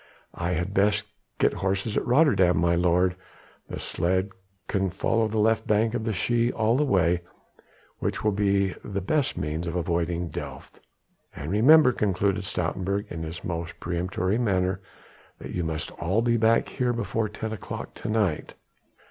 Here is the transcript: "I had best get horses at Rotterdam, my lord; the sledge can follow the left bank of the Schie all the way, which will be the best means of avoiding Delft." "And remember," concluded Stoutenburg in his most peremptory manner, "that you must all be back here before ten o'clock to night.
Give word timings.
"I 0.33 0.53
had 0.53 0.73
best 0.73 1.05
get 1.37 1.53
horses 1.53 1.95
at 1.95 2.07
Rotterdam, 2.07 2.57
my 2.57 2.73
lord; 2.73 3.15
the 3.69 3.79
sledge 3.79 4.31
can 4.67 4.89
follow 4.89 5.27
the 5.27 5.37
left 5.37 5.67
bank 5.67 5.93
of 5.93 6.05
the 6.05 6.11
Schie 6.11 6.51
all 6.51 6.75
the 6.75 6.83
way, 6.83 7.21
which 7.99 8.23
will 8.23 8.31
be 8.31 8.73
the 8.83 8.99
best 8.99 9.37
means 9.37 9.67
of 9.67 9.75
avoiding 9.75 10.29
Delft." 10.29 10.79
"And 11.35 11.51
remember," 11.51 11.91
concluded 11.91 12.45
Stoutenburg 12.45 13.11
in 13.11 13.21
his 13.21 13.43
most 13.43 13.79
peremptory 13.79 14.39
manner, 14.39 14.81
"that 15.37 15.51
you 15.51 15.63
must 15.63 15.91
all 15.99 16.23
be 16.23 16.35
back 16.35 16.67
here 16.69 16.93
before 16.93 17.29
ten 17.29 17.53
o'clock 17.53 17.93
to 17.93 18.09
night. 18.09 18.55